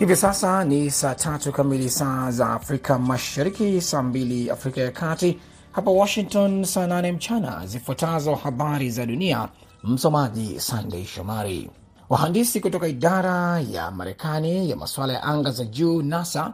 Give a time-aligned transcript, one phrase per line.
[0.00, 5.38] Hivi sasa ni saa tatu kamili saa za Afrika Mashariki, saa mbili Afrika ya Kati,
[5.72, 7.66] hapa Washington saa nane mchana.
[7.66, 9.48] Zifuatazo habari za dunia,
[9.84, 11.70] msomaji Sandey Shomari.
[12.08, 16.52] Wahandisi kutoka idara ya Marekani ya masuala ya anga za juu NASA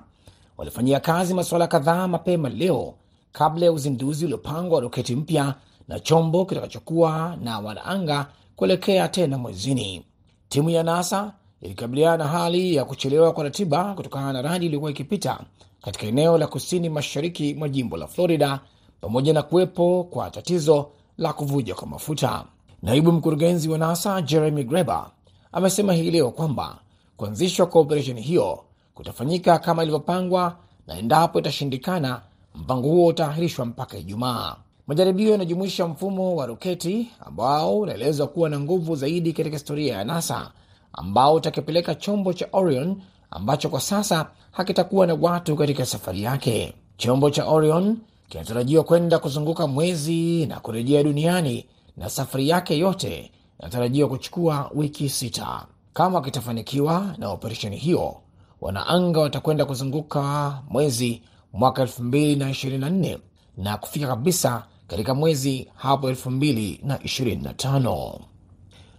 [0.57, 2.95] walifanyia kazi masuala kadhaa mapema leo
[3.33, 5.55] kabla ya uzinduzi uliopangwa wa roketi mpya
[5.89, 10.05] na chombo kitakachokuwa na wanaanga kuelekea tena mwezini.
[10.49, 15.41] Timu ya NASA ilikabiliana na hali ya kuchelewa kwa ratiba kutokana na radi iliyokuwa ikipita
[15.83, 18.61] katika eneo la kusini mashariki mwa jimbo la Florida,
[19.01, 20.89] pamoja na kuwepo kwa tatizo
[21.19, 22.45] la kuvuja kwa mafuta.
[22.83, 25.07] Naibu mkurugenzi wa NASA Jeremy Greber
[25.53, 26.79] amesema hii leo kwamba
[27.17, 28.65] kuanzishwa kwa operesheni hiyo
[28.95, 32.21] kutafanyika kama ilivyopangwa, na endapo itashindikana,
[32.55, 34.57] mpango huo utaahirishwa mpaka Ijumaa.
[34.87, 40.51] Majaribio yanajumuisha mfumo wa roketi ambao unaelezwa kuwa na nguvu zaidi katika historia ya NASA
[40.93, 46.75] ambao utakipeleka chombo cha Orion ambacho kwa sasa hakitakuwa na watu katika safari yake.
[46.97, 47.97] Chombo cha Orion
[48.29, 55.67] kinatarajiwa kwenda kuzunguka mwezi na kurejea duniani, na safari yake yote inatarajiwa kuchukua wiki sita.
[55.93, 58.17] Kama kitafanikiwa na operesheni hiyo,
[58.61, 63.19] wanaanga watakwenda kuzunguka mwezi mwaka 2024
[63.57, 68.19] na kufika kabisa katika mwezi hapo 2025.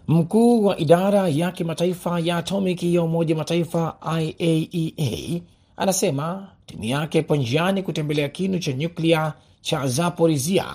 [0.08, 5.42] Mkuu wa idara ya kimataifa ya atomiki ya Umoja wa Mataifa IAEA
[5.78, 10.66] anasema timu yake ipo njiani kutembelea kinu cha nyuklia cha Zaporizhia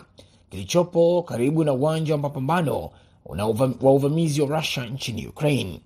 [0.51, 2.91] kilichopo karibu na uwanja wa mapambano
[3.83, 5.81] wa uvamizi wa Rusia nchini Ukraine.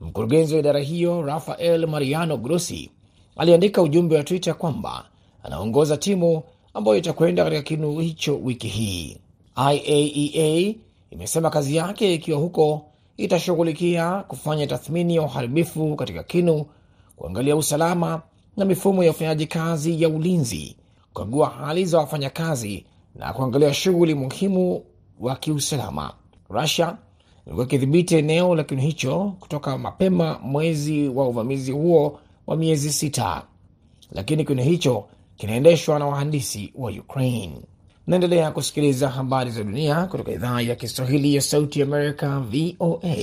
[0.00, 2.90] Mkurugenzi wa idara hiyo Rafael Mariano Grossi
[3.36, 5.04] aliandika ujumbe wa Twitter kwamba
[5.42, 6.42] anaongoza timu
[6.74, 9.16] ambayo itakwenda katika kinu hicho wiki hii.
[9.72, 10.74] IAEA
[11.10, 12.84] imesema kazi yake ikiwa huko
[13.16, 16.66] itashughulikia kufanya tathmini ya uharibifu katika kinu,
[17.16, 18.22] kuangalia usalama
[18.56, 20.76] na mifumo ya ufanyaji kazi ya ulinzi,
[21.12, 24.82] kukagua hali za wafanyakazi na kuangalia shughuli muhimu
[25.20, 26.12] wa kiusalama.
[26.50, 26.96] Rusia
[27.46, 33.42] ilikuwa ikidhibiti eneo la kinu hicho kutoka mapema mwezi wa uvamizi huo wa miezi sita,
[34.12, 35.04] lakini kinu hicho
[35.36, 37.56] kinaendeshwa na wahandisi wa Ukraine.
[38.08, 43.16] Naendelea kusikiliza habari za dunia kutoka idhaa ya Kiswahili ya Sauti Amerika, VOA,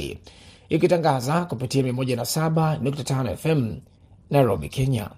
[0.70, 3.76] ikitangaza kupitia 107.5 FM
[4.30, 5.10] Nairobi, Kenya.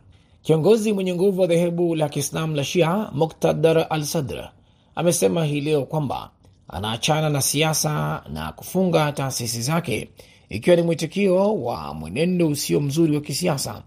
[0.41, 4.49] Kiongozi mwenye nguvu wa dhehebu la Kiislamu la Shia Muktadar al Sadr
[4.95, 6.31] amesema hii leo kwamba
[6.67, 10.09] anaachana na siasa na kufunga taasisi zake,
[10.49, 13.83] ikiwa ni mwitikio wa mwenendo usio mzuri wa kisiasa,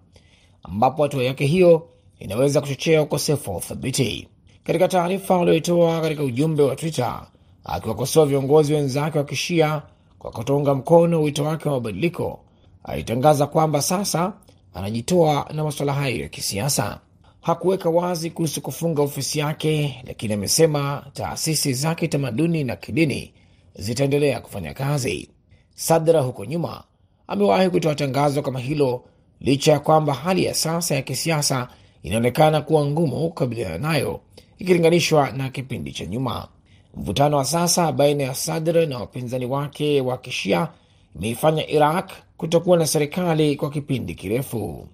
[0.62, 4.28] ambapo hatua yake hiyo inaweza kuchochea ukosefu wa uthabiti.
[4.64, 7.26] Katika taarifa aliyoitoa katika ujumbe wa Twitter
[7.64, 9.82] akiwakosoa viongozi wenzake wa kishia
[10.18, 12.40] kwa kutounga mkono wito wake wa mabadiliko,
[12.84, 14.32] alitangaza kwamba sasa
[14.74, 17.00] anajitoa na masuala hayo ya kisiasa.
[17.40, 23.32] Hakuweka wazi kuhusu kufunga ofisi yake, lakini amesema taasisi za kitamaduni na kidini
[23.74, 25.28] zitaendelea kufanya kazi.
[25.74, 26.84] Sadra huko nyuma
[27.26, 29.04] amewahi kutoa tangazo kama hilo,
[29.40, 31.68] licha ya kwamba hali ya sasa ya kisiasa
[32.02, 34.20] inaonekana kuwa ngumu kukabiliana nayo
[34.60, 36.48] ikilinganishwa na kipindi cha nyuma.
[36.96, 40.68] Mvutano wa sasa baina ya Sadr na wapinzani wake wa kishia
[41.16, 44.88] imeifanya Iraq kutokuwa na serikali kwa kipindi kirefu.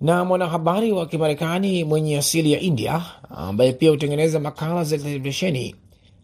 [0.00, 5.74] Na mwanahabari wa Kimarekani mwenye asili ya India ambaye pia hutengeneza makala za televisheni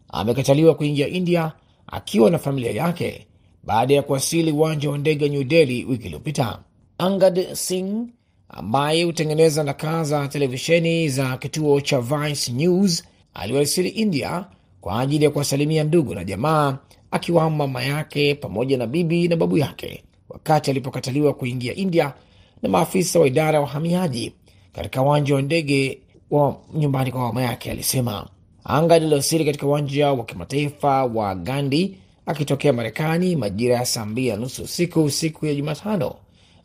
[0.09, 1.51] amekataliwa kuingia India
[1.87, 3.27] akiwa na familia yake
[3.63, 6.59] baada ya kuwasili uwanja wa ndege New Delhi wiki iliyopita.
[6.97, 8.07] Angad Singh
[8.55, 13.03] ambaye hutengeneza nakala za televisheni za kituo cha Vice News
[13.33, 14.45] aliwasili India
[14.81, 16.77] kwa ajili ya kuwasalimia ndugu na jamaa,
[17.11, 22.13] akiwamo mama yake pamoja na bibi na babu yake, wakati alipokataliwa kuingia India
[22.61, 24.33] na maafisa wa idara ya uhamiaji
[24.73, 25.99] katika uwanja wa ndege
[26.31, 27.71] wa nyumbani kwa mama yake.
[27.71, 28.27] Alisema
[28.63, 34.35] anga lililowasili katika uwanja wa kimataifa wa Gandhi akitokea Marekani majira ya saa mbili na
[34.35, 36.15] nusu usiku siku ya Jumatano.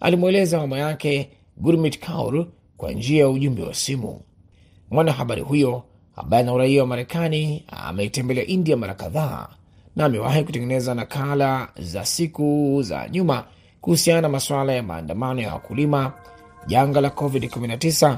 [0.01, 1.29] Alimweleza mama yake
[1.61, 2.47] Gurmit Kaur
[2.77, 4.21] kwa njia ya ujumbe wa simu.
[4.91, 5.83] Mwanahabari huyo
[6.17, 9.49] ambaye ana uraia wa Marekani ameitembelea India mara kadhaa
[9.97, 13.45] na amewahi kutengeneza nakala za siku za nyuma
[13.81, 16.13] kuhusiana na masuala ya maandamano ya wakulima,
[16.67, 18.17] janga la COVID-19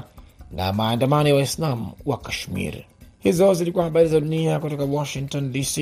[0.51, 2.73] na maandamano ya Waislamu wa Kashmir.
[3.19, 5.77] Hizo zilikuwa habari za dunia kutoka Washington DC.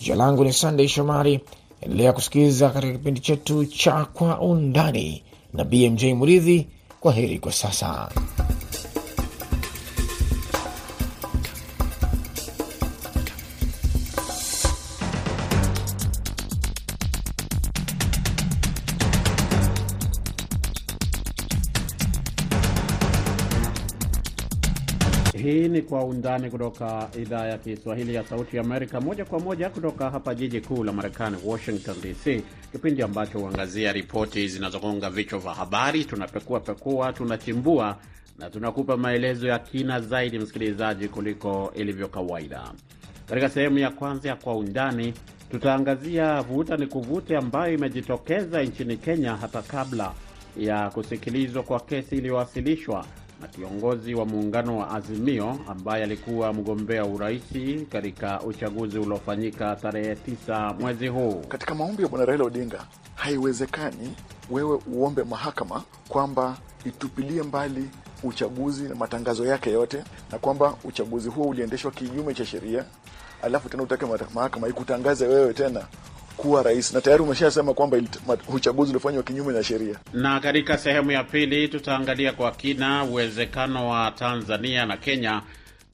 [0.00, 1.40] Jina langu ni Sandey Shomari.
[1.80, 5.22] Endelea kusikiliza katika kipindi chetu cha Kwa Undani
[5.52, 6.66] na BMJ Muridhi.
[7.06, 8.08] Kwa heri kwa sasa.
[25.88, 30.34] Kwa Undani kutoka idhaa ya Kiswahili ya Sauti ya Amerika, moja kwa moja kutoka hapa
[30.34, 32.42] jiji kuu la Marekani, Washington DC,
[32.72, 36.04] kipindi ambacho huangazia ripoti zinazogonga vichwa vya habari.
[36.04, 37.96] Tunapekua pekua, tunachimbua
[38.38, 42.72] na tunakupa maelezo ya kina zaidi, msikilizaji, kuliko ilivyo kawaida.
[43.28, 45.14] Katika sehemu ya kwanza ya Kwa Undani
[45.50, 50.12] tutaangazia vuta ni kuvute ambayo imejitokeza nchini Kenya hata kabla
[50.56, 53.06] ya kusikilizwa kwa kesi iliyowasilishwa
[53.40, 60.14] na kiongozi wa muungano wa Azimio ambaye alikuwa mgombea uraisi katika uchaguzi uliofanyika tarehe
[60.48, 61.42] 9 mwezi huu.
[61.48, 62.84] Katika maombi ya bwana Raila Odinga,
[63.14, 64.14] haiwezekani
[64.50, 67.90] wewe uombe mahakama kwamba itupilie mbali
[68.22, 72.84] uchaguzi na matangazo yake yote, na kwamba uchaguzi huo uliendeshwa kinyume cha sheria,
[73.42, 75.86] alafu tena utake mahakama ikutangaze wewe tena
[76.36, 77.98] kuwa rais na tayari umeshasema kwamba
[78.48, 79.96] uchaguzi ulifanywa kinyume na sheria.
[80.12, 85.42] Na katika sehemu ya pili tutaangalia kwa kina uwezekano wa Tanzania na Kenya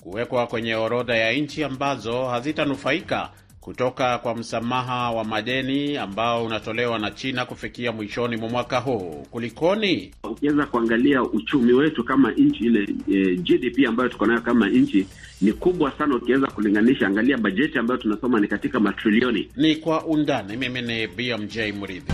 [0.01, 3.31] kuwekwa kwenye orodha ya nchi ambazo hazitanufaika
[3.63, 9.27] kutoka kwa msamaha wa madeni ambao unatolewa na China kufikia mwishoni mwa mwaka huu.
[9.31, 10.11] Kulikoni?
[10.25, 15.07] Ukiweza kuangalia uchumi wetu kama nchi ile, e, GDP ambayo tuko nayo kama nchi
[15.41, 17.07] ni kubwa sana, ukiweza kulinganisha.
[17.07, 19.49] Angalia bajeti ambayo tunasoma ni katika matrilioni.
[19.57, 20.57] Ni Kwa Undani.
[20.57, 22.13] Mimi ni BMJ Mridhi.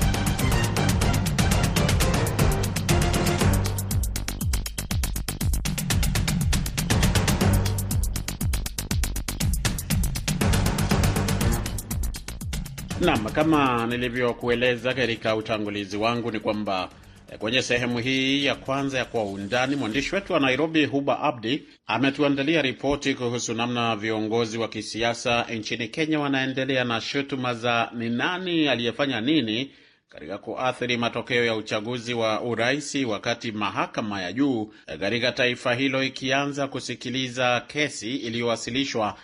[13.09, 16.89] Naam, kama nilivyokueleza katika utangulizi wangu ni kwamba
[17.39, 22.63] kwenye sehemu hii ya kwanza ya Kwa Undani, mwandishi wetu wa Nairobi Huba Abdi ametuandalia
[22.63, 29.21] ripoti kuhusu namna viongozi wa kisiasa nchini Kenya wanaendelea na shutuma za ni nani aliyefanya
[29.21, 29.71] nini
[30.09, 36.67] katika kuathiri matokeo ya uchaguzi wa uraisi, wakati mahakama ya juu katika taifa hilo ikianza
[36.69, 39.17] kusikiliza kesi iliyowasilishwa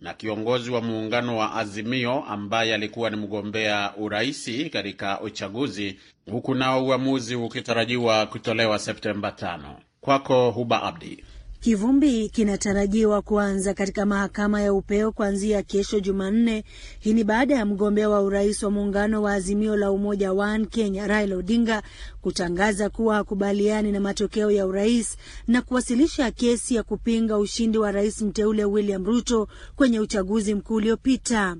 [0.00, 5.98] na kiongozi wa muungano wa Azimio ambaye alikuwa ni mgombea uraisi katika uchaguzi,
[6.30, 9.76] huku nao uamuzi ukitarajiwa kutolewa Septemba tano.
[10.00, 11.24] Kwako Huba Abdi.
[11.60, 16.64] Kivumbi kinatarajiwa kuanza katika mahakama ya upeo kuanzia kesho Jumanne.
[17.00, 21.06] Hii ni baada ya mgombea wa urais wa muungano wa Azimio la Umoja One Kenya
[21.06, 21.82] Raila Odinga
[22.20, 25.16] kutangaza kuwa hakubaliani na matokeo ya urais
[25.48, 31.56] na kuwasilisha kesi ya kupinga ushindi wa rais mteule William Ruto kwenye uchaguzi mkuu uliopita.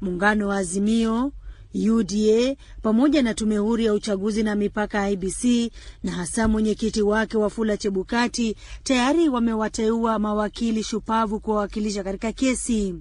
[0.00, 1.32] Muungano wa Azimio
[1.74, 5.72] UDA pamoja na tume huru ya uchaguzi na mipaka IBC
[6.02, 12.94] na hasa mwenyekiti wake Wafula Chebukati tayari wamewateua mawakili shupavu kuwawakilisha katika kesi.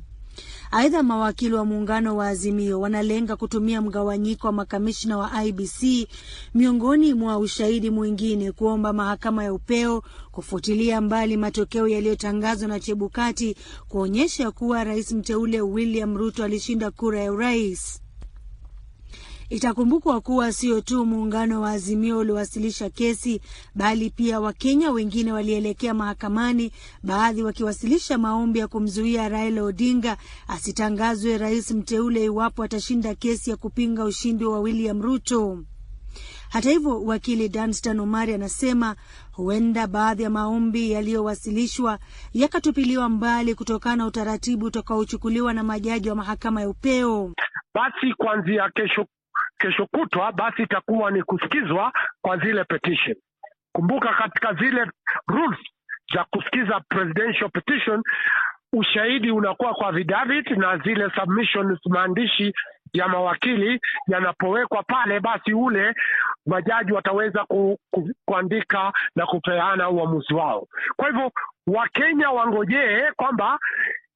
[0.72, 6.08] Aidha, mawakili wa muungano wa Azimio wanalenga kutumia mgawanyiko wa makamishna wa IBC
[6.54, 13.56] miongoni mwa ushahidi mwingine kuomba mahakama ya upeo kufutilia mbali matokeo yaliyotangazwa na Chebukati
[13.88, 18.02] kuonyesha kuwa rais mteule William Ruto alishinda kura ya urais.
[19.50, 23.42] Itakumbukwa kuwa sio tu muungano wa Azimio uliowasilisha kesi
[23.75, 26.71] bali pia Wakenya wengine walielekea mahakamani,
[27.03, 34.04] baadhi wakiwasilisha maombi ya kumzuia Raila Odinga asitangazwe rais mteule iwapo atashinda kesi ya kupinga
[34.04, 35.64] ushindi wa William Ruto.
[36.49, 38.95] Hata hivyo, wakili Danstan Omari anasema
[39.31, 41.99] huenda baadhi ya maombi yaliyowasilishwa
[42.33, 47.33] yakatupiliwa mbali kutokana na utaratibu utakaochukuliwa na majaji wa mahakama ya upeo.
[47.73, 49.06] Basi kuanzia kesho
[49.59, 53.16] kesho kutwa basi itakuwa ni kusikizwa kwa zile petition.
[53.71, 54.85] Kumbuka katika zile
[55.28, 55.59] rules
[56.14, 58.04] za kusikiza presidential petition,
[58.74, 62.54] ushahidi unakuwa kwa vidavit na zile submissions maandishi
[62.94, 65.94] ya mawakili yanapowekwa pale, basi ule
[66.45, 70.68] majaji wataweza ku, ku, kuandika na kupeana uamuzi wao.
[70.95, 71.31] Kwa hivyo
[71.68, 73.59] Wakenya wangojee kwamba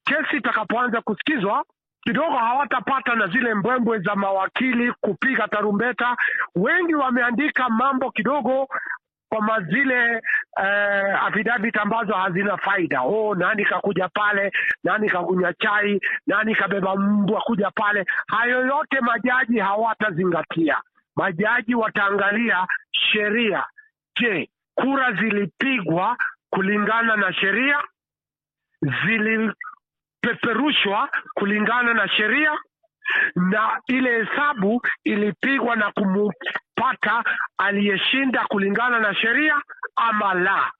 [0.04, 1.64] kesi itakapoanza kusikizwa
[2.02, 6.16] kidogo hawatapata na zile mbwembwe za mawakili kupiga tarumbeta.
[6.54, 8.68] Wengi wameandika mambo kidogo
[9.28, 10.22] kwa mazile
[10.62, 13.00] eh, affidavit ambazo hazina faida.
[13.02, 14.52] Oh, nani kakuja pale,
[14.84, 18.04] nani kakunywa chai, nani kabeba mbwa kuja pale.
[18.26, 20.76] Hayo yote majaji hawatazingatia.
[21.16, 23.64] Majaji wataangalia sheria.
[24.20, 26.16] Je, kura zilipigwa
[26.50, 27.82] kulingana na sheria?
[28.82, 29.52] zili
[30.20, 32.50] peperushwa kulingana na sheria
[33.34, 37.24] na ile hesabu ilipigwa na kumpata
[37.58, 39.54] aliyeshinda kulingana na sheria
[39.96, 40.72] ama la.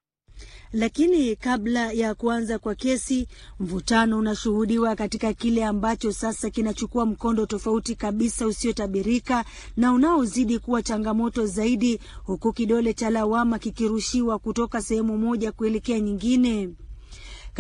[0.72, 3.28] Lakini kabla ya kuanza kwa kesi,
[3.60, 9.44] mvutano unashuhudiwa katika kile ambacho sasa kinachukua mkondo tofauti kabisa usiotabirika
[9.76, 16.70] na unaozidi kuwa changamoto zaidi, huku kidole cha lawama kikirushiwa kutoka sehemu moja kuelekea nyingine.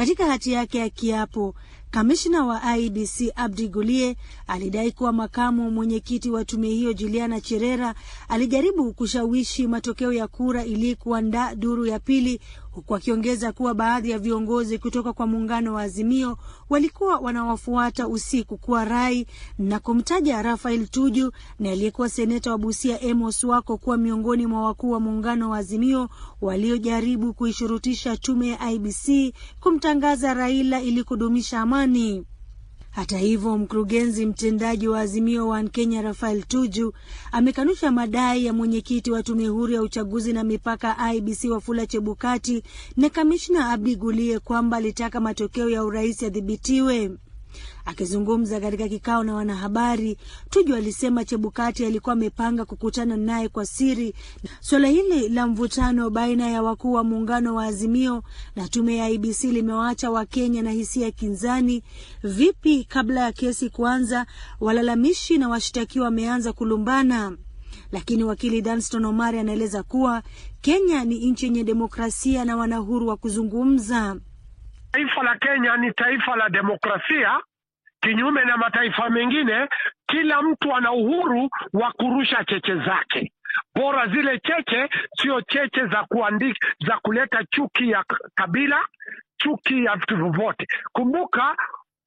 [0.00, 1.54] Katika hati yake ya kiapo,
[1.90, 4.16] kamishna wa IBC Abdi Gulie
[4.46, 7.94] alidai kuwa makamu mwenyekiti wa tume hiyo Juliana Cherera
[8.28, 12.40] alijaribu kushawishi matokeo ya kura ili kuandaa duru ya pili,
[12.70, 16.38] huku akiongeza kuwa baadhi ya viongozi kutoka kwa muungano wa Azimio
[16.70, 19.26] walikuwa wanawafuata usiku kuwa rai
[19.58, 24.90] na kumtaja Rafael Tuju na aliyekuwa seneta wa Busia Amos Wako kuwa miongoni mwa wakuu
[24.90, 26.08] wa muungano wa Azimio
[26.40, 32.24] waliojaribu kuishurutisha tume ya IBC kumtangaza Raila ili kudumisha amani.
[33.00, 36.92] Hata hivyo, mkurugenzi mtendaji wa Azimio One Kenya Rafael Tuju
[37.32, 42.62] amekanusha madai ya mwenyekiti wa tume huru ya uchaguzi na mipaka IBC Wafula Chebukati
[42.96, 47.10] na kamishna Abdi Gulie kwamba alitaka matokeo ya urais yadhibitiwe.
[47.84, 50.16] Akizungumza katika kikao na wanahabari,
[50.50, 54.14] Tuju alisema Chebukati alikuwa amepanga kukutana naye kwa siri.
[54.60, 58.22] Suala hili la mvutano baina ya wakuu wa muungano wa Azimio
[58.56, 61.82] na tume ya IBC limewaacha Wakenya na hisia kinzani.
[62.22, 64.26] Vipi kabla ya kesi kuanza,
[64.60, 67.36] walalamishi na washtakiwa wameanza kulumbana
[67.92, 70.22] lakini wakili Danston Omari anaeleza kuwa
[70.60, 74.16] Kenya ni nchi yenye demokrasia na wana uhuru wa kuzungumza.
[74.92, 77.40] Taifa la Kenya ni taifa la demokrasia,
[78.02, 79.68] kinyume na mataifa mengine.
[80.06, 83.32] Kila mtu ana uhuru wa kurusha cheche zake,
[83.74, 88.04] bora zile cheche sio cheche za kuandika, za kuleta chuki ya
[88.34, 88.84] kabila,
[89.36, 90.66] chuki ya vitu vyovyote.
[90.92, 91.56] Kumbuka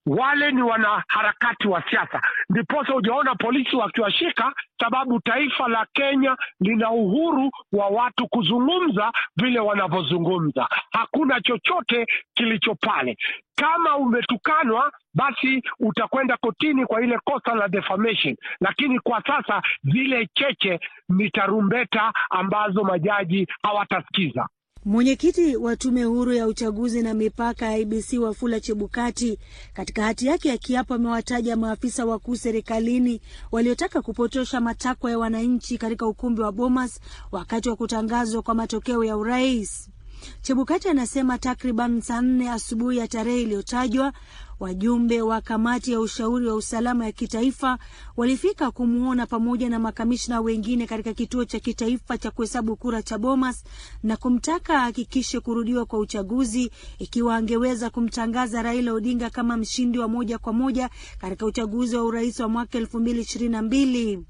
[0.05, 7.51] wale ni wanaharakati wa siasa, ndiposa hujaona polisi wakiwashika, sababu taifa la Kenya lina uhuru
[7.71, 10.67] wa watu kuzungumza vile wanavyozungumza.
[10.91, 13.17] Hakuna chochote kilicho pale.
[13.55, 20.79] Kama umetukanwa, basi utakwenda kotini kwa ile kosa la defamation, lakini kwa sasa zile cheche
[21.09, 24.47] ni tarumbeta ambazo majaji hawatasikiza.
[24.85, 29.39] Mwenyekiti wa tume huru ya uchaguzi na mipaka ya IBC Wafula Chebukati
[29.73, 33.21] katika hati yake ya kiapo amewataja maafisa wakuu serikalini
[33.51, 36.99] waliotaka kupotosha matakwa ya wananchi katika ukumbi wa Bomas
[37.31, 39.89] wakati wa kutangazwa kwa matokeo ya urais.
[40.41, 44.13] Chebukati anasema takriban saa nne asubuhi ya tarehe iliyotajwa
[44.63, 47.77] wajumbe wa kamati ya ushauri wa usalama ya kitaifa
[48.17, 53.63] walifika kumwona pamoja na makamishna wengine katika kituo cha kitaifa cha kuhesabu kura cha Bomas
[54.03, 60.37] na kumtaka ahakikishe kurudiwa kwa uchaguzi ikiwa angeweza kumtangaza Raila Odinga kama mshindi wa moja
[60.37, 60.89] kwa moja
[61.19, 64.23] katika uchaguzi wa urais wa mwaka elfu mbili ishirini na mbili.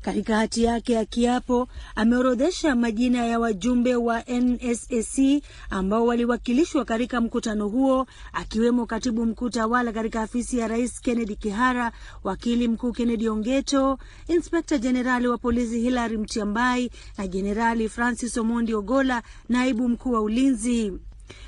[0.00, 7.68] Katika hati yake ya kiapo ameorodhesha majina ya wajumbe wa NSAC ambao waliwakilishwa katika mkutano
[7.68, 11.92] huo, akiwemo katibu mkuu tawala katika afisi ya rais Kennedy Kihara,
[12.24, 19.22] wakili mkuu Kennedy Ongeto, inspekta jenerali wa polisi Hilary Mtiambai na jenerali Francis Omondi Ogola,
[19.48, 20.92] naibu mkuu wa ulinzi.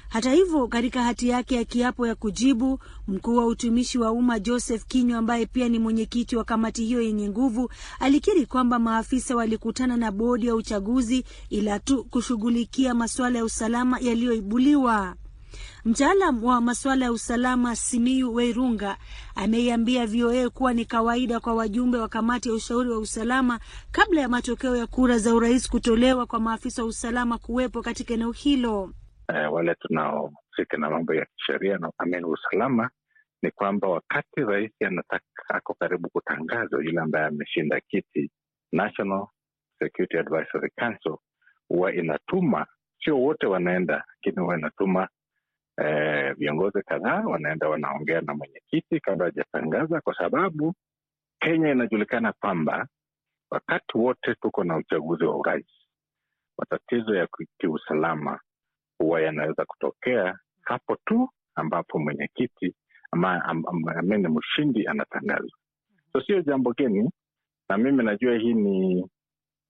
[0.08, 4.84] Hata hivyo, katika hati yake ya kiapo ya kujibu, mkuu wa utumishi wa umma Joseph
[4.87, 7.70] Kinywa, ambaye pia ni mwenyekiti wa kamati hiyo yenye nguvu,
[8.00, 15.14] alikiri kwamba maafisa walikutana na bodi ya uchaguzi ila tu kushughulikia masuala ya usalama yaliyoibuliwa.
[15.84, 18.96] Mtaalam wa masuala ya usalama Simiyu Weirunga
[19.34, 23.60] ameiambia VOA kuwa ni kawaida kwa wajumbe wa kamati ya ushauri wa usalama
[23.90, 28.32] kabla ya matokeo ya kura za urais kutolewa kwa maafisa wa usalama kuwepo katika eneo
[28.32, 28.90] hilo.
[29.30, 32.90] Uh, wale tunaohusika na mambo ya kisheria na amini usalama
[33.42, 38.30] ni kwamba wakati rais anataka ako karibu kutangazwa yule ambaye ameshinda kiti,
[38.72, 39.26] National
[39.78, 41.16] Security Advisory Council
[41.68, 42.66] huwa inatuma,
[43.04, 45.08] sio wote wanaenda, lakini huwa inatuma
[45.84, 50.75] eh, viongozi kadhaa wanaenda wanaongea na mwenyekiti kabla hajatangaza, kwa sababu
[51.40, 52.87] Kenya inajulikana kwamba
[53.50, 55.66] wakati wote tuko na uchaguzi wa urais,
[56.58, 57.28] matatizo ya
[57.60, 58.40] kiusalama
[59.00, 62.75] huwa yanaweza kutokea hapo tu ambapo mwenyekiti
[63.12, 63.45] ama
[63.99, 65.59] amene mshindi anatangazwa.
[66.12, 67.11] So sio jambo geni,
[67.69, 69.07] na mimi najua hii ni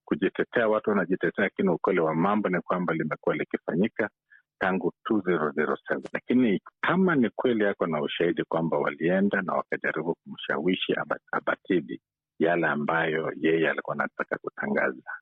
[0.04, 4.10] kujitetea, watu wanajitetea, lakini ukweli wa mambo ni kwamba limekuwa likifanyika
[4.58, 10.94] tangu 2007 lakini kama ni kweli yako na ushahidi kwamba walienda na wakajaribu kumshawishi
[11.32, 12.00] abatili
[12.38, 15.12] yale ambayo yeye alikuwa anataka kutangaza,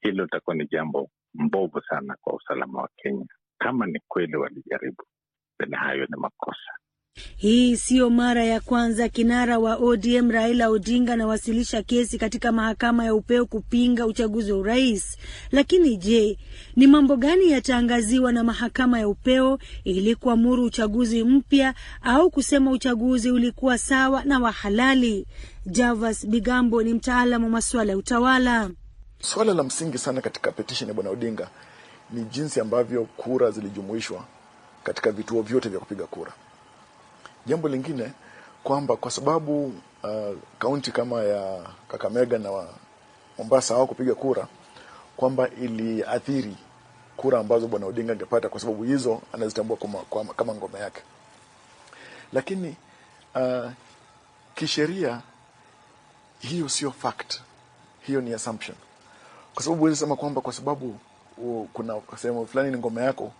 [0.00, 3.26] hilo litakuwa ni jambo mbovu sana kwa usalama wa Kenya.
[3.60, 5.04] Kama ni kweli walijaribu,
[5.58, 6.72] then hayo ni makosa.
[7.36, 13.14] Hii siyo mara ya kwanza kinara wa ODM Raila Odinga anawasilisha kesi katika mahakama ya
[13.14, 15.18] upeo kupinga uchaguzi wa urais.
[15.52, 16.38] Lakini je,
[16.76, 23.30] ni mambo gani yataangaziwa na mahakama ya upeo ili kuamuru uchaguzi mpya au kusema uchaguzi
[23.30, 25.26] ulikuwa sawa na wa halali?
[25.66, 28.70] Javas Bigambo ni mtaalamu wa masuala ya utawala.
[29.22, 31.50] Swala la msingi sana katika petition ya bwana Odinga
[32.12, 34.24] ni jinsi ambavyo kura zilijumuishwa
[34.84, 36.32] katika vituo vyote vya kupiga kura.
[37.46, 38.12] Jambo lingine
[38.64, 39.74] kwamba kwa sababu
[40.58, 42.64] kaunti uh, kama ya Kakamega na
[43.38, 44.46] Mombasa hawa kupiga kura
[45.16, 46.56] kwamba iliathiri
[47.16, 51.02] kura ambazo bwana Odinga angepata kwa sababu hizo anazitambua kama, kama, kama ngome yake,
[52.32, 52.76] lakini
[53.34, 53.70] uh,
[54.54, 55.20] kisheria
[56.38, 57.40] hiyo sio fact,
[58.00, 58.76] hiyo ni assumption,
[59.54, 60.98] kwa sababu huwezi sema kwamba kwa sababu
[61.42, 63.32] uh, kuna sehemu fulani ni ngome yako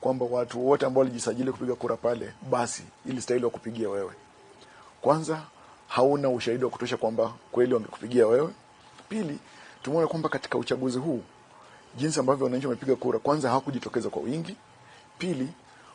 [0.00, 4.12] kwamba watu wote ambao walijisajili kupiga kura pale basi ilistahili wakupigia wewe.
[5.00, 5.42] Kwanza
[5.88, 8.50] hauna ushahidi wa kutosha kwamba kweli wangekupigia wewe.
[9.08, 9.38] Pili,
[9.82, 11.20] tumeona kwamba katika uchaguzi huu
[11.96, 14.56] jinsi ambavyo wananchi wamepiga kura, kwanza hawakujitokeza kwa wingi.
[15.18, 15.48] Pili,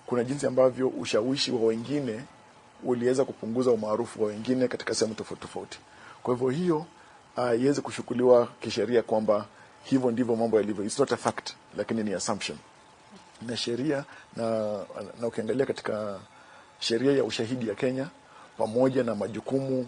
[0.06, 2.22] kuna jinsi ambavyo ushawishi wa wengine
[2.84, 5.80] uliweza kupunguza umaarufu wa wengine katika sehemu tofauti tofauti.
[6.24, 6.86] Kwa hivyo hiyo
[7.38, 9.46] uh, iweze kushukuliwa kisheria kwamba
[9.84, 10.86] hivyo ndivyo mambo yalivyo.
[10.86, 12.58] It's not a fact, lakini ni assumption
[13.42, 14.04] na sheria
[14.36, 14.78] na,
[15.22, 16.20] na ukiangalia katika
[16.80, 18.08] sheria ya ushahidi ya Kenya
[18.58, 19.88] pamoja na majukumu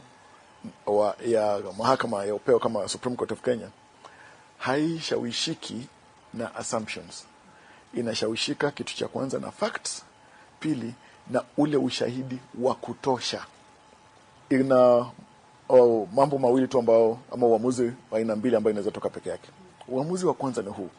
[0.86, 3.68] wa, ya mahakama ya upeo kama Supreme Court of Kenya
[4.58, 5.88] haishawishiki
[6.34, 7.26] na assumptions,
[7.94, 10.04] inashawishika kitu cha kwanza na facts,
[10.60, 10.94] pili
[11.30, 13.46] na ule ushahidi wa kutosha.
[14.50, 15.06] Ina
[15.70, 19.50] oh, mambo mawili tu ambao ama uamuzi wa aina mbili ambayo inaweza toka peke yake.
[19.88, 20.90] Uamuzi wa kwanza ni huu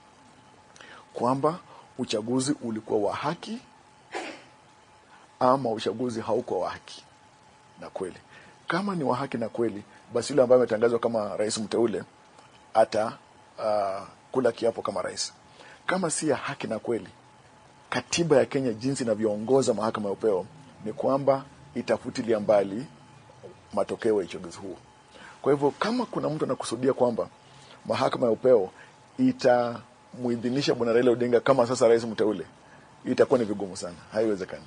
[1.13, 1.59] kwamba
[1.99, 3.59] uchaguzi ulikuwa wa haki
[5.41, 7.05] ama uchaguzi haukuwa wa haki
[7.81, 8.17] na kweli.
[8.69, 9.83] Kama ni wa haki na kweli,
[10.15, 12.03] basi yule ambaye ametangazwa kama rais mteule
[12.75, 13.19] ata
[13.59, 15.33] uh, kula kiapo kama rais.
[15.87, 17.09] Kama si ya haki na kweli,
[17.91, 20.47] katiba ya Kenya jinsi inavyoongoza mahakama ya upeo
[20.85, 22.87] ni kwamba itafutilia mbali
[23.73, 24.77] matokeo ya uchaguzi huo.
[25.43, 27.29] Kwa hivyo kama kuna mtu anakusudia kwamba
[27.87, 28.71] mahakama ya upeo
[29.19, 32.45] itamuidhinisha bwana Raila Odinga kama sasa rais mteule,
[33.05, 34.63] itakuwa ni vigumu sana, haiwezekani.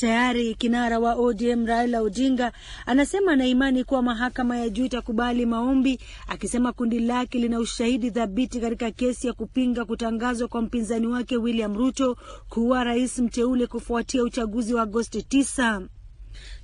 [0.00, 2.52] Tayari kinara wa ODM Raila Odinga
[2.86, 8.60] anasema ana imani kuwa mahakama ya juu itakubali maombi, akisema kundi lake lina ushahidi thabiti
[8.60, 12.16] katika kesi ya kupinga kutangazwa kwa mpinzani wake William Ruto
[12.48, 15.82] kuwa rais mteule kufuatia uchaguzi wa Agosti 9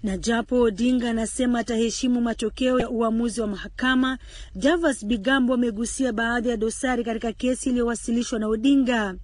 [0.05, 4.19] na japo Odinga anasema ataheshimu matokeo ya uamuzi wa mahakama,
[4.55, 9.15] Javas Bigambo amegusia baadhi ya dosari katika kesi iliyowasilishwa na Odinga.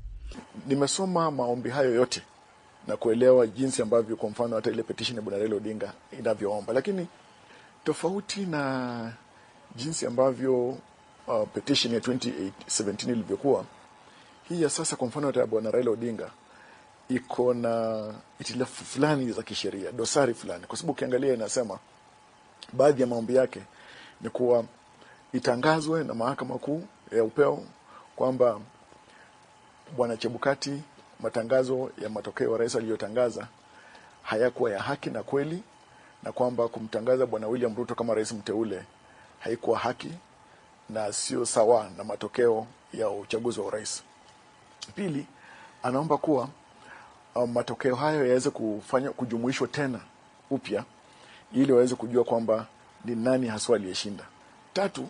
[0.66, 2.22] Nimesoma maombi hayo yote
[2.88, 7.06] na kuelewa jinsi ambavyo kwa mfano hata ile petition ya bwana Raila Odinga inavyoomba, lakini
[7.84, 9.12] tofauti na
[9.76, 13.64] jinsi ambavyo uh, petition ya 2017 ilivyokuwa,
[14.48, 16.30] hii ya sasa kwa mfano hata ya bwana Raila Odinga
[17.10, 18.04] iko na
[18.40, 21.78] itilafu fulani za kisheria, dosari fulani, kwa sababu ukiangalia inasema
[22.72, 23.60] baadhi ya maombi yake
[24.20, 24.64] ni kuwa
[25.32, 27.62] itangazwe na mahakama kuu ya upeo
[28.16, 28.60] kwamba
[29.96, 30.82] bwana Chebukati,
[31.20, 33.48] matangazo ya matokeo ya rais aliyotangaza
[34.22, 35.62] hayakuwa ya haki na kweli,
[36.22, 38.82] na kwamba kumtangaza bwana William Ruto kama rais mteule
[39.40, 40.10] haikuwa haki
[40.90, 44.02] na sio sawa na matokeo ya uchaguzi wa urais.
[44.94, 45.26] Pili,
[45.82, 46.48] anaomba kuwa
[47.46, 50.00] matokeo hayo yaweze kufanya kujumuishwa tena
[50.50, 50.84] upya
[51.52, 52.66] ili waweze kujua kwamba
[53.04, 54.24] ni nani haswa aliyeshinda.
[54.72, 55.02] Tatu,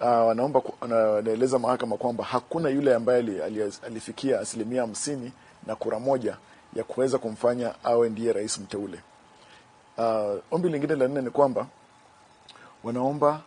[0.00, 5.32] uh, wanaomba anaeleza mahakama kwamba hakuna yule ambaye ali, ali, alifikia asilimia hamsini
[5.66, 6.36] na kura moja
[6.74, 9.00] ya kuweza kumfanya awe ndiye rais mteule.
[9.98, 11.66] Uh, ombi lingine la nne ni kwamba
[12.84, 13.40] wanaomba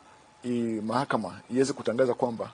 [0.44, 0.50] i,
[0.86, 2.52] mahakama iweze kutangaza kwamba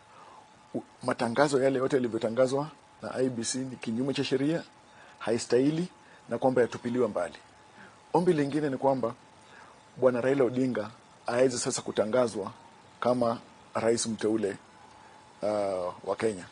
[0.76, 2.68] u, matangazo yale yote yalivyotangazwa
[3.02, 4.64] na IBC ni kinyume cha sheria,
[5.20, 5.88] haistahili
[6.30, 7.36] na kwamba yatupiliwe mbali.
[8.14, 9.14] Ombi lingine ni kwamba
[9.98, 10.90] bwana Raila Odinga
[11.28, 12.52] aweze sasa kutangazwa
[13.00, 13.40] kama
[13.74, 14.58] rais mteule
[15.42, 16.46] uh, wa Kenya.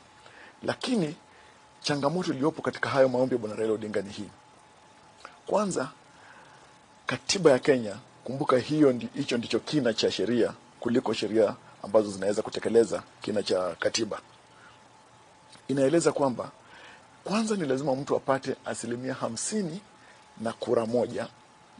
[0.64, 1.16] Lakini
[1.82, 4.30] changamoto iliyopo katika hayo maombi ya bwana Raila Odinga ni hii.
[5.48, 5.90] Kwanza,
[7.06, 12.42] katiba ya Kenya, kumbuka hiyo ndi, hicho ndicho kina cha sheria kuliko sheria ambazo zinaweza
[12.42, 14.20] kutekeleza kina cha katiba.
[15.68, 16.52] Inaeleza kwamba
[17.26, 19.82] kwanza ni lazima mtu apate asilimia hamsini
[20.42, 21.28] na kura moja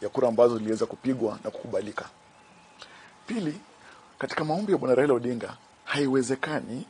[0.02, 2.06] ya kura ambazo ziliweza kupigwa na kukubalika.
[3.28, 3.60] Pili,
[4.20, 6.86] katika maombi ya bwana Raila Odinga haiwezekani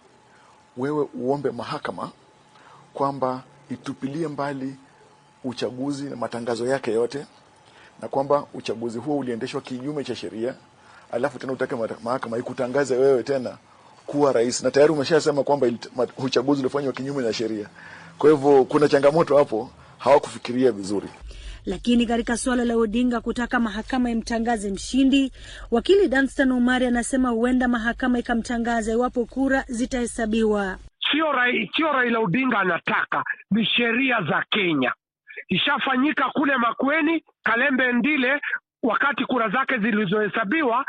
[0.77, 2.11] wewe uombe mahakama
[2.93, 4.75] kwamba itupilie mbali
[5.43, 7.25] uchaguzi na matangazo yake yote,
[8.01, 10.55] na kwamba uchaguzi huo uliendeshwa kinyume cha sheria,
[11.11, 13.57] alafu tena utake mahakama ikutangaze wewe tena
[14.05, 15.67] kuwa rais, na tayari umeshasema kwamba
[16.17, 17.69] uchaguzi ulifanywa kinyume na sheria.
[18.17, 21.08] Kwa hivyo kuna changamoto hapo, hawakufikiria vizuri.
[21.65, 25.32] Lakini katika suala la Odinga kutaka mahakama imtangaze mshindi,
[25.71, 30.78] wakili Danstan Omari anasema huenda mahakama ikamtangaza iwapo kura zitahesabiwa.
[31.12, 34.93] Sio Rai, sio Raila Odinga anataka, ni sheria za Kenya.
[35.49, 37.23] ishafanyika kule Makueni.
[37.43, 38.41] Kalembe Ndile
[38.84, 40.86] wakati kura zake zilizohesabiwa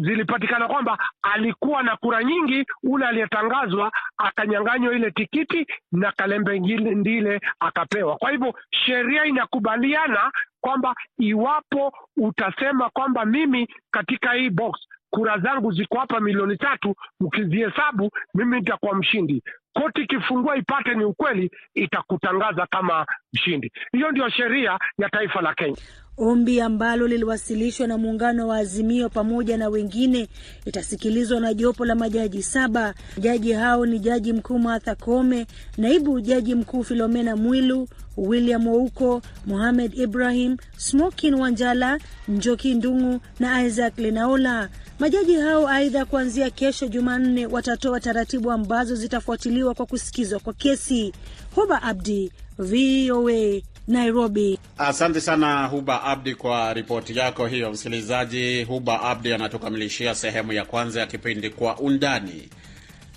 [0.00, 8.16] zilipatikana kwamba alikuwa na kura nyingi, ule aliyetangazwa akanyang'anywa ile tikiti na Kalembe Ndile akapewa.
[8.16, 14.76] Kwa hivyo sheria inakubaliana kwamba iwapo utasema kwamba mimi katika hii box
[15.10, 19.42] kura zangu ziko hapa milioni tatu, mkizihesabu mimi nitakuwa mshindi.
[19.72, 23.72] Koti ikifungua ipate ni ukweli, itakutangaza kama mshindi.
[23.92, 25.76] Hiyo ndio sheria ya taifa la Kenya.
[26.18, 30.28] Ombi ambalo liliwasilishwa na muungano wa Azimio pamoja na wengine
[30.64, 32.94] itasikilizwa na jopo la majaji saba.
[33.18, 35.46] Jaji hao ni Jaji Mkuu Martha Koome,
[35.78, 43.98] naibu jaji mkuu Filomena Mwilu, William Ouko, Mohamed Ibrahim, Smokin Wanjala, Njoki Ndung'u na Isaac
[43.98, 44.68] Lenaola.
[44.98, 51.12] Majaji hao aidha, kuanzia kesho Jumanne, watatoa taratibu ambazo zitafuatiliwa kwa kusikizwa kwa kesi.
[51.54, 54.58] Hoba Abdi, VOA Nairobi.
[54.78, 57.70] Asante sana Huba Abdi kwa ripoti yako hiyo.
[57.70, 62.48] Msikilizaji, Huba Abdi anatukamilishia sehemu ya kwanza ya kipindi Kwa Undani,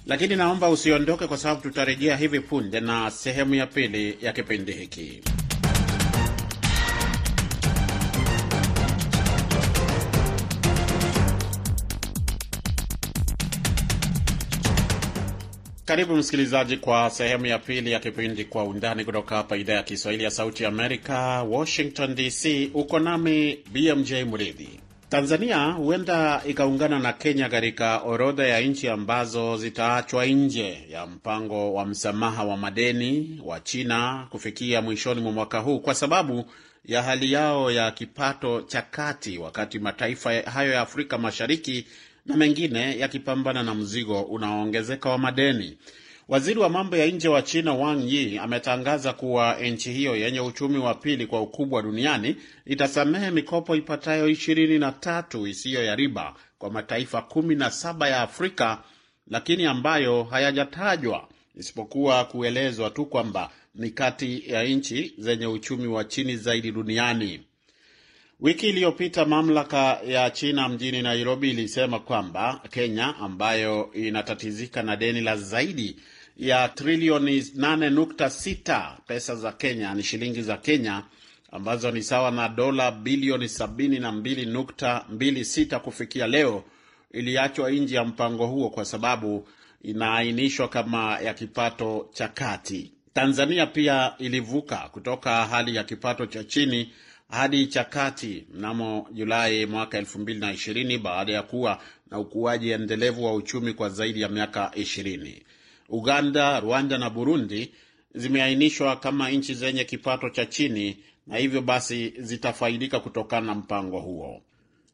[0.05, 5.21] lakini naomba usiondoke, kwa sababu tutarejea hivi punde na sehemu ya pili ya kipindi hiki.
[15.89, 20.23] Karibu msikilizaji, kwa sehemu ya pili ya kipindi Kwa Undani kutoka hapa idhaa ya Kiswahili
[20.23, 22.71] ya Sauti Amerika, Washington DC.
[22.73, 24.79] Uko nami BMJ Mridhi.
[25.09, 31.85] Tanzania huenda ikaungana na Kenya katika orodha ya nchi ambazo zitaachwa nje ya mpango wa
[31.85, 36.45] msamaha wa madeni wa China kufikia mwishoni mwa mwaka huu kwa sababu
[36.85, 41.85] ya hali yao ya kipato cha kati, wakati mataifa hayo ya Afrika Mashariki
[42.29, 45.77] na mengine yakipambana na mzigo unaoongezeka wa madeni.
[46.27, 50.77] Waziri wa mambo ya nje wa China Wang Yi ametangaza kuwa nchi hiyo yenye uchumi
[50.77, 56.69] wa pili kwa ukubwa duniani itasamehe mikopo ipatayo ishirini na tatu isiyo ya riba kwa
[56.71, 58.83] mataifa kumi na saba ya Afrika,
[59.27, 66.37] lakini ambayo hayajatajwa isipokuwa kuelezwa tu kwamba ni kati ya nchi zenye uchumi wa chini
[66.37, 67.39] zaidi duniani.
[68.41, 75.37] Wiki iliyopita mamlaka ya China mjini Nairobi ilisema kwamba Kenya ambayo inatatizika na deni la
[75.37, 75.95] zaidi
[76.37, 81.03] ya trilioni 8.6 pesa za Kenya, ni shilingi za Kenya,
[81.51, 86.63] ambazo ni sawa na dola bilioni 72.26 kufikia leo,
[87.11, 89.47] iliachwa nje ya mpango huo kwa sababu
[89.81, 92.91] inaainishwa kama ya kipato cha kati.
[93.13, 96.93] Tanzania pia ilivuka kutoka hali ya kipato cha chini
[97.29, 103.73] hadi cha kati mnamo Julai mwaka 2020 baada ya kuwa na ukuaji endelevu wa uchumi
[103.73, 105.41] kwa zaidi ya miaka 20.
[105.89, 107.71] Uganda, Rwanda na Burundi
[108.15, 114.41] zimeainishwa kama nchi zenye kipato cha chini na hivyo basi zitafaidika kutokana na mpango huo.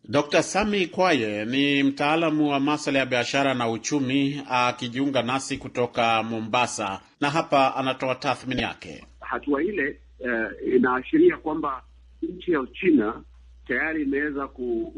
[0.09, 0.43] Dr.
[0.43, 7.29] Sami Kwaye ni mtaalamu wa masuala ya biashara na uchumi akijiunga nasi kutoka Mombasa, na
[7.29, 9.03] hapa anatoa tathmini yake.
[9.19, 11.83] Hatua ile uh, inaashiria kwamba
[12.27, 13.21] nchi ya Uchina
[13.67, 14.47] tayari imeweza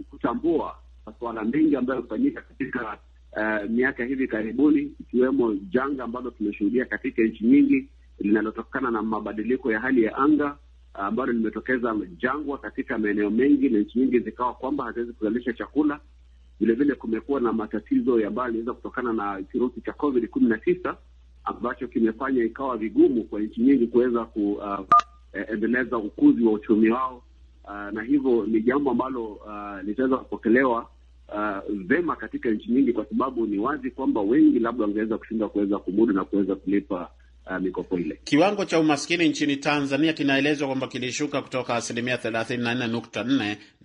[0.09, 2.97] kutambua masuala mengi ambayo yamefanyika katika
[3.31, 7.87] uh, miaka hivi karibuni, ikiwemo janga ambalo tumeshuhudia katika nchi nyingi
[8.19, 10.57] linalotokana na mabadiliko ya hali ya anga
[10.93, 15.99] ambalo limetokeza jangwa katika maeneo mengi, na nchi nyingi zikawa kwamba haziwezi kuzalisha chakula.
[16.59, 20.97] Vilevile kumekuwa na matatizo ambayo yaliweza kutokana na kirusi cha COVID kumi na tisa
[21.43, 24.79] ambacho kimefanya ikawa vigumu kwa nchi nyingi kuweza ku uh,
[25.53, 27.23] endeleza ukuzi wa uchumi wao.
[27.63, 30.89] Uh, na hivyo ni jambo ambalo uh, litaweza kupokelewa
[31.33, 35.77] uh, vema katika nchi nyingi, kwa sababu ni wazi kwamba wengi labda wangeweza kushindwa kuweza
[35.79, 37.09] kumudu na kuweza kulipa
[37.51, 38.19] uh, mikopo ile.
[38.23, 42.63] Kiwango cha umaskini nchini Tanzania kinaelezwa kwamba kilishuka kutoka asilimia thelathini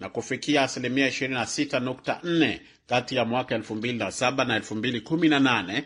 [0.00, 4.44] na kufikia asilimia ishirini na sita nukta nne kati ya mwaka elfu mbili na saba
[4.44, 5.84] na elfu mbili kumi na nane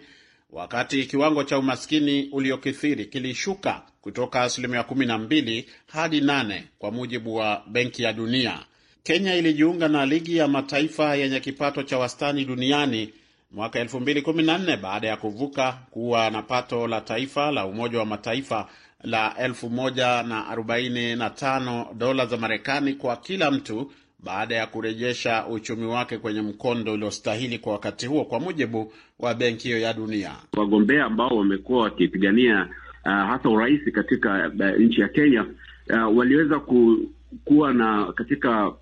[0.51, 7.35] wakati kiwango cha umaskini uliokithiri kilishuka kutoka asilimia kumi na mbili hadi nane kwa mujibu
[7.35, 8.59] wa Benki ya Dunia.
[9.03, 13.13] Kenya ilijiunga na ligi ya mataifa yenye kipato cha wastani duniani
[13.53, 18.69] mwaka 2014 baada ya kuvuka kuwa na pato la taifa la Umoja wa Mataifa
[19.05, 26.93] la 1045 dola za Marekani kwa kila mtu baada ya kurejesha uchumi wake kwenye mkondo
[26.93, 30.33] uliostahili kwa wakati huo, kwa mujibu wa benki hiyo ya dunia.
[30.57, 32.69] Wagombea ambao wamekuwa wakipigania
[33.07, 35.45] uh, hasa urais katika uh, nchi ya Kenya
[35.91, 36.99] uh, waliweza ku,
[37.45, 38.73] kuwa na katika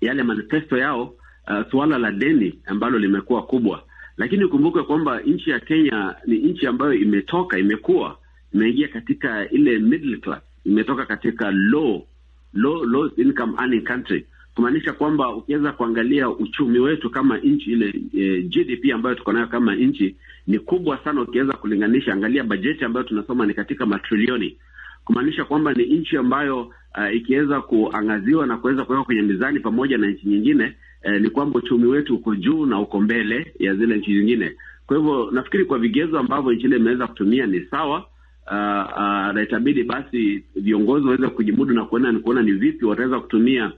[0.00, 1.02] yale manifesto yao
[1.48, 3.82] uh, suala la deni ambalo limekuwa kubwa,
[4.16, 8.16] lakini ukumbuke kwamba nchi ya Kenya ni nchi ambayo imetoka imekuwa
[8.54, 12.06] imeingia katika ile middle class, imetoka katika low,
[12.54, 14.26] low, low income earning country,
[14.60, 19.74] kumaanisha kwamba ukiweza kuangalia uchumi wetu kama nchi ile e, GDP ambayo tuko nayo kama
[19.74, 22.12] nchi ni kubwa sana, ukiweza kulinganisha.
[22.12, 24.56] Angalia bajeti ambayo tunasoma ni katika matrilioni,
[25.04, 30.10] kumaanisha kwamba ni nchi ambayo uh, ikiweza kuangaziwa na kuweza kuwekwa kwenye mizani pamoja na
[30.10, 34.18] nchi nyingine eh, ni kwamba uchumi wetu uko juu na uko mbele ya zile nchi
[34.18, 34.52] zingine.
[34.86, 38.06] Kwa hivyo nafikiri kwa vigezo ambavyo nchi ile imeweza kutumia ni sawa.
[38.50, 43.72] Uh, uh, itabidi basi viongozi waweze kujimudu na kuona ni kuona ni vipi wataweza kutumia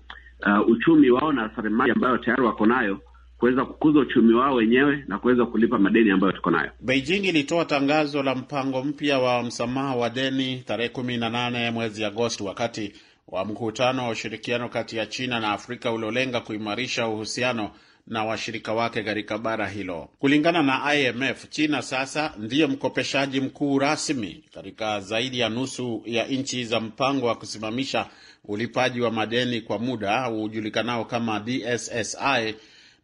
[0.46, 3.00] uh, uchumi wao na rasilimali ambayo tayari wako nayo
[3.38, 6.70] kuweza kukuza uchumi wao wenyewe na kuweza kulipa madeni ambayo tuko nayo.
[6.80, 12.04] Beijing ilitoa tangazo la mpango mpya wa msamaha wa deni tarehe kumi na nane mwezi
[12.04, 12.92] Agosti wakati
[13.28, 17.70] wa mkutano wa ushirikiano kati ya China na Afrika uliolenga kuimarisha uhusiano
[18.06, 20.08] na washirika wake katika bara hilo.
[20.18, 26.64] Kulingana na IMF, China sasa ndiye mkopeshaji mkuu rasmi katika zaidi ya nusu ya nchi
[26.64, 28.06] za mpango wa kusimamisha
[28.44, 32.54] ulipaji wa madeni kwa muda ujulikanao kama DSSI,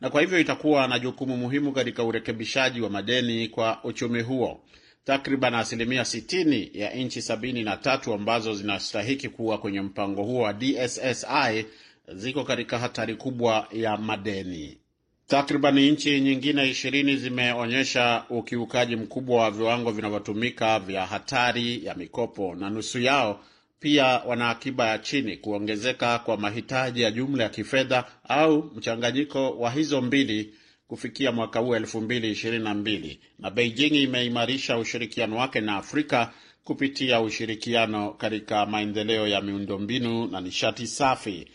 [0.00, 4.60] na kwa hivyo itakuwa na jukumu muhimu katika urekebishaji wa madeni kwa uchumi huo.
[5.04, 10.52] Takriban asilimia 60 ya nchi sabini na tatu ambazo zinastahiki kuwa kwenye mpango huo wa
[10.52, 11.66] DSSI
[12.14, 14.78] ziko katika hatari kubwa ya madeni.
[15.26, 22.70] Takriban nchi nyingine ishirini zimeonyesha ukiukaji mkubwa wa viwango vinavyotumika vya hatari ya mikopo, na
[22.70, 23.40] nusu yao
[23.80, 25.36] pia wana akiba ya chini.
[25.36, 30.54] Kuongezeka kwa mahitaji ya jumla ya kifedha au mchanganyiko wa hizo mbili
[30.88, 36.32] kufikia mwaka huu elfu mbili ishirini na mbili na Beijing imeimarisha ushirikiano wake na Afrika
[36.64, 41.46] kupitia ushirikiano katika maendeleo ya miundombinu na nishati safi.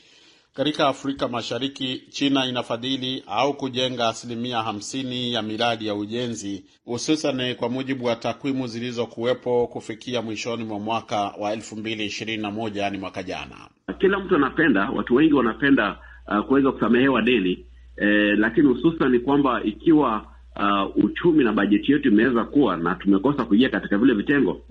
[0.56, 7.70] Katika Afrika Mashariki, China inafadhili au kujenga asilimia hamsini ya miradi ya ujenzi, hususan kwa
[7.70, 12.98] mujibu wa takwimu zilizokuwepo kufikia mwishoni mwa mwaka wa elfu mbili ishirini na moja yani
[12.98, 13.56] mwaka jana.
[14.00, 17.66] Kila mtu anapenda, watu wengi wanapenda uh, kuweza kusamehewa deni
[17.98, 23.46] eh, lakini hususan ni kwamba ikiwa uh, uchumi na bajeti yetu imeweza kuwa na tumekosa
[23.46, 24.62] kuingia katika vile vitengo,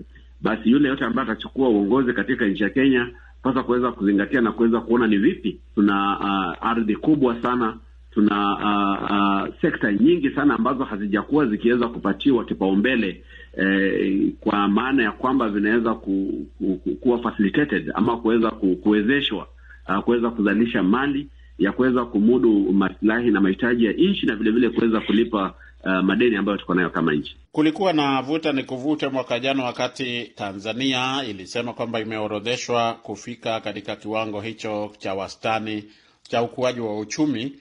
[0.41, 3.09] basi yule yote ambaye atachukua uongozi katika nchi ya Kenya
[3.43, 7.77] pasa kuweza kuzingatia na kuweza kuona ni vipi tuna uh, ardhi kubwa sana,
[8.11, 13.23] tuna uh, uh, sekta nyingi sana ambazo hazijakuwa zikiweza kupatiwa kipaumbele
[13.57, 19.47] eh, kwa maana ya kwamba vinaweza ku, ku, ku, kuwa facilitated ama kuweza ku, kuwezeshwa
[19.89, 21.27] uh, kuweza kuzalisha mali
[21.59, 26.57] ya kuweza kumudu maslahi na mahitaji ya nchi na vilevile kuweza kulipa uh, madeni ambayo
[26.57, 27.35] tuko nayo kama nchi.
[27.51, 34.41] Kulikuwa na vuta ni kuvute mwaka jana, wakati Tanzania ilisema kwamba imeorodheshwa kufika katika kiwango
[34.41, 35.83] hicho cha wastani
[36.29, 37.51] cha ukuaji wa uchumi,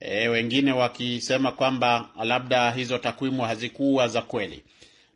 [0.00, 4.62] e, wengine wakisema kwamba labda hizo takwimu hazikuwa za kweli.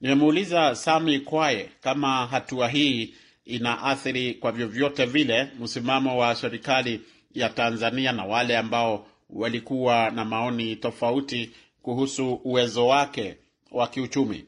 [0.00, 7.00] Nimemuuliza Sami Kwaye kama hatua hii inaathiri kwa vyovyote vile msimamo wa serikali
[7.34, 11.50] ya Tanzania na wale ambao walikuwa na maoni tofauti
[11.82, 13.36] kuhusu uwezo wake
[13.72, 14.44] wa kiuchumi.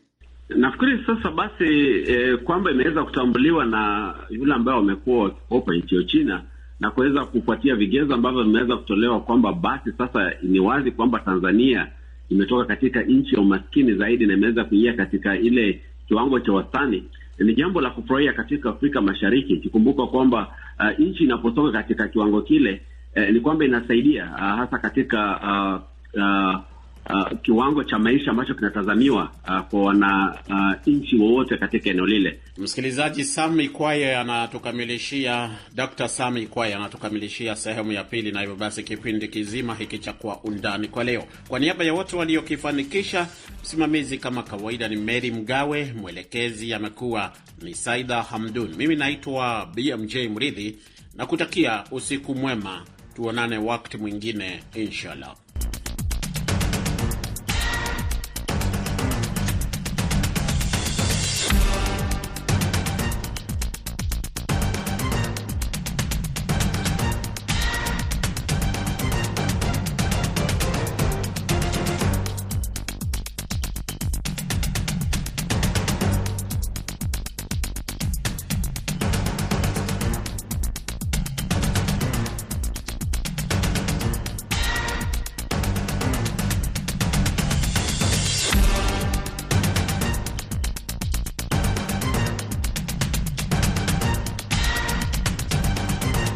[0.48, 1.64] Nafikiri sasa basi
[2.12, 6.42] eh, kwamba imeweza kutambuliwa na yule ambaye wamekuwa wakikopa nchi ya China
[6.80, 11.88] na kuweza kufuatia vigezo ambavyo vimeweza kutolewa kwamba basi sasa ni wazi kwamba Tanzania
[12.28, 17.04] imetoka katika nchi ya umaskini zaidi na imeweza kuingia katika ile kiwango cha wastani.
[17.38, 22.82] Ni jambo la kufurahia katika Afrika Mashariki, ikikumbuka kwamba uh, nchi inapotoka katika kiwango kile
[23.14, 25.80] eh, ni kwamba inasaidia uh, hasa katika uh,
[26.22, 26.60] uh,
[27.10, 32.40] uh, kiwango cha maisha ambacho kinatazamiwa uh, kwa wananchi uh, wowote katika eneo lile.
[32.58, 36.08] Msikilizaji, Sami Kwaye anatukamilishia, Dr.
[36.08, 40.88] Sami Kwaye anatukamilishia sehemu ya pili, na hivyo basi kipindi kizima hiki cha Kwa Undani
[40.88, 43.26] kwa leo, kwa niaba ya wote waliokifanikisha,
[43.62, 50.76] msimamizi kama kawaida ni Mary Mgawe, mwelekezi amekuwa ni Saida Hamdun, mimi naitwa BMJ Mridhi
[51.14, 52.84] na kutakia usiku mwema,
[53.16, 55.36] tuonane wakati mwingine inshallah.